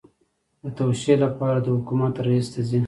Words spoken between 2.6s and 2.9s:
ځي.